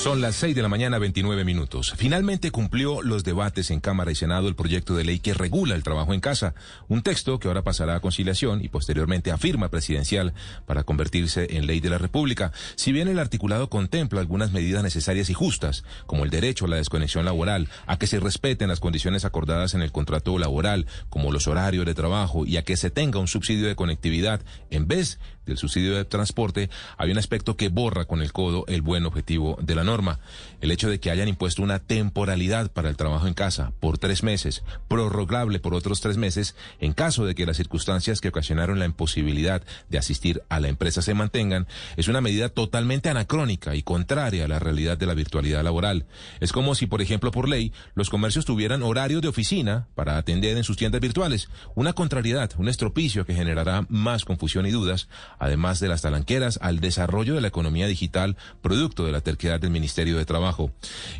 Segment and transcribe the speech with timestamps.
[0.00, 1.92] Son las 6 de la mañana, 29 minutos.
[1.94, 5.82] Finalmente cumplió los debates en Cámara y Senado el proyecto de ley que regula el
[5.82, 6.54] trabajo en casa,
[6.88, 10.32] un texto que ahora pasará a conciliación y posteriormente a firma presidencial
[10.64, 12.50] para convertirse en ley de la República.
[12.76, 16.76] Si bien el articulado contempla algunas medidas necesarias y justas, como el derecho a la
[16.76, 21.46] desconexión laboral, a que se respeten las condiciones acordadas en el contrato laboral, como los
[21.46, 25.18] horarios de trabajo y a que se tenga un subsidio de conectividad en vez
[25.50, 29.58] del subsidio de transporte, hay un aspecto que borra con el codo el buen objetivo
[29.60, 30.20] de la norma.
[30.60, 34.22] El hecho de que hayan impuesto una temporalidad para el trabajo en casa por tres
[34.22, 38.86] meses, prorrogable por otros tres meses, en caso de que las circunstancias que ocasionaron la
[38.86, 44.44] imposibilidad de asistir a la empresa se mantengan, es una medida totalmente anacrónica y contraria
[44.44, 46.06] a la realidad de la virtualidad laboral.
[46.38, 50.56] Es como si, por ejemplo, por ley, los comercios tuvieran horarios de oficina para atender
[50.56, 51.48] en sus tiendas virtuales.
[51.74, 55.08] Una contrariedad, un estropicio que generará más confusión y dudas
[55.40, 59.70] además de las talanqueras, al desarrollo de la economía digital, producto de la terquedad del
[59.70, 60.70] Ministerio de Trabajo.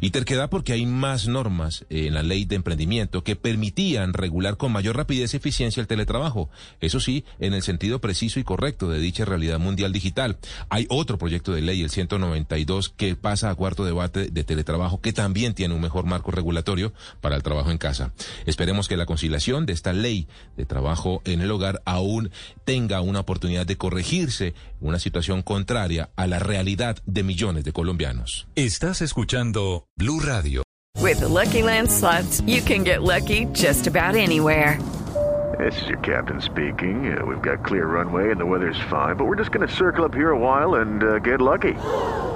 [0.00, 4.70] Y terquedad porque hay más normas en la ley de emprendimiento que permitían regular con
[4.70, 6.50] mayor rapidez y eficiencia el teletrabajo.
[6.80, 10.36] Eso sí, en el sentido preciso y correcto de dicha realidad mundial digital.
[10.68, 15.14] Hay otro proyecto de ley, el 192, que pasa a cuarto debate de teletrabajo, que
[15.14, 18.12] también tiene un mejor marco regulatorio para el trabajo en casa.
[18.44, 22.30] Esperemos que la conciliación de esta ley de trabajo en el hogar aún
[22.64, 24.09] tenga una oportunidad de corregir
[24.80, 28.48] una situación contraria a la realidad de millones de colombianos.
[28.54, 30.62] Estás escuchando Blue Radio.
[31.00, 34.78] With the Lucky Land slots, you can get lucky just about anywhere.
[35.58, 37.12] This is your captain speaking.
[37.12, 40.04] Uh, we've got clear runway and the weather's fine, but we're just going to circle
[40.04, 41.74] up here a while and uh, get lucky.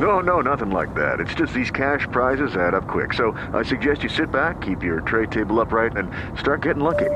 [0.00, 1.20] No, no, nothing like that.
[1.20, 3.14] It's just these cash prizes add up quick.
[3.14, 7.10] So I suggest you sit back, keep your tray table upright, and start getting lucky.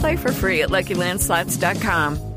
[0.00, 2.33] Play for free at LuckyLandSlots.com.